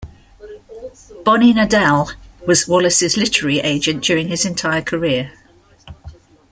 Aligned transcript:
Bonnie 1.23 1.53
Nadell 1.53 2.15
was 2.47 2.67
Wallace's 2.67 3.17
literary 3.17 3.59
agent 3.59 4.03
during 4.03 4.29
his 4.29 4.47
entire 4.47 4.81
career. 4.81 5.31